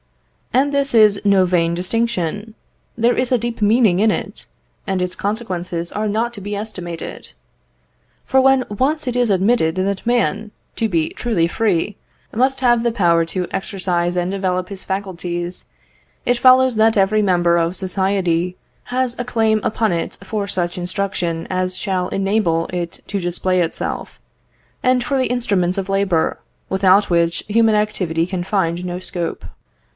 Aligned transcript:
"And 0.51 0.73
this 0.73 0.95
is 0.95 1.21
no 1.23 1.45
vain 1.45 1.75
distinction; 1.75 2.55
there 2.97 3.15
is 3.15 3.31
a 3.31 3.37
deep 3.37 3.61
meaning 3.61 3.99
in 3.99 4.09
it, 4.09 4.47
and 4.87 4.99
its 5.01 5.15
consequences 5.15 5.91
are 5.91 6.09
not 6.09 6.33
to 6.33 6.41
be 6.41 6.55
estimated. 6.55 7.31
For 8.25 8.41
when 8.41 8.65
once 8.67 9.05
it 9.07 9.15
is 9.15 9.29
admitted 9.29 9.75
that 9.75 10.05
man, 10.05 10.51
to 10.75 10.89
be 10.89 11.09
truly 11.09 11.47
free, 11.47 11.97
must 12.33 12.61
have 12.61 12.81
the 12.81 12.91
power 12.91 13.25
to 13.25 13.47
exercise 13.51 14.17
and 14.17 14.31
develop 14.31 14.69
his 14.69 14.83
faculties, 14.83 15.65
it 16.25 16.39
follows 16.39 16.75
that 16.77 16.97
every 16.97 17.21
member 17.21 17.57
of 17.57 17.75
society 17.75 18.57
has 18.85 19.17
a 19.19 19.23
claim 19.23 19.61
upon 19.63 19.91
it 19.93 20.17
for 20.23 20.47
such 20.47 20.79
instruction 20.79 21.45
as 21.49 21.77
shall 21.77 22.09
enable 22.09 22.65
it 22.73 23.01
to 23.07 23.19
display 23.21 23.61
itself, 23.61 24.19
and 24.83 25.03
for 25.03 25.17
the 25.17 25.27
instruments 25.27 25.77
of 25.77 25.89
labour, 25.89 26.39
without 26.69 27.09
which 27.09 27.43
human 27.47 27.75
activity 27.75 28.25
can 28.25 28.43
find 28.43 28.83
no 28.83 28.99
scope. 28.99 29.45